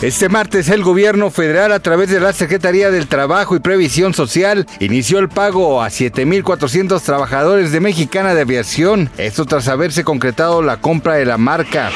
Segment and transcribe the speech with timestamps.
[0.00, 4.64] Este martes el gobierno federal a través de la Secretaría del Trabajo y Previsión Social
[4.78, 10.76] inició el pago a 7.400 trabajadores de Mexicana de Aviación, esto tras haberse concretado la
[10.76, 11.90] compra de la marca.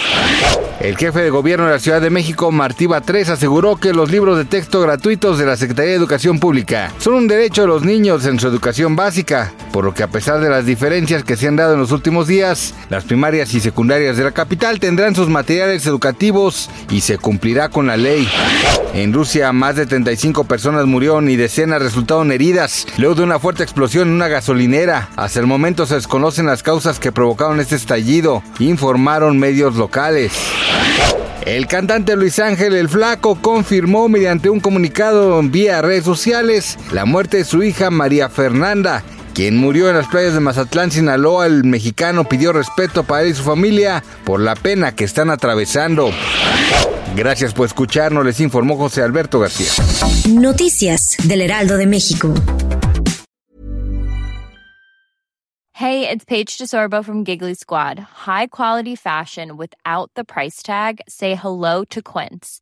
[0.81, 4.37] El jefe de gobierno de la Ciudad de México, Martí Batres, aseguró que los libros
[4.37, 8.27] de texto gratuitos de la Secretaría de Educación Pública son un derecho de los niños
[8.27, 11.55] en su educación básica, por lo que a pesar de las diferencias que se han
[11.55, 15.87] dado en los últimos días, las primarias y secundarias de la capital tendrán sus materiales
[15.87, 18.29] educativos y se cumplirá con la ley.
[18.95, 23.63] En Rusia, más de 35 personas murieron y decenas resultaron heridas luego de una fuerte
[23.63, 25.09] explosión en una gasolinera.
[25.17, 30.33] Hasta el momento se desconocen las causas que provocaron este estallido, informaron medios locales.
[31.47, 37.05] El cantante Luis Ángel el Flaco confirmó mediante un comunicado en vía redes sociales la
[37.05, 39.03] muerte de su hija María Fernanda,
[39.35, 41.47] quien murió en las playas de Mazatlán, Sinaloa.
[41.47, 46.11] El mexicano pidió respeto para él y su familia por la pena que están atravesando.
[47.15, 49.69] Gracias por escucharnos, les informó José Alberto García.
[50.31, 52.33] Noticias del Heraldo de México.
[55.75, 57.99] Hey, it's Paige DeSorbo from Giggly Squad.
[57.99, 61.01] High quality fashion without the price tag.
[61.09, 62.62] Say hello to Quince.